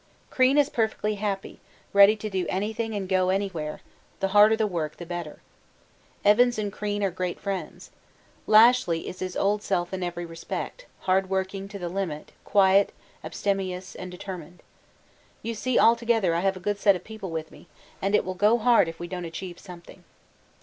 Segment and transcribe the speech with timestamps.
[0.31, 1.59] 'Crean is perfectly happy,
[1.93, 3.81] ready to do anything and go anywhere,
[4.19, 5.43] the harder the work, the better.
[6.25, 7.91] Evans and Crean are great friends.
[8.47, 12.91] Lashly is his old self in every respect, hard working to the limit, quiet,
[13.23, 14.63] abstemious, and determined.
[15.43, 17.67] You see altogether I have a good set of people with me,
[18.01, 20.03] and it will go hard if we don't achieve something.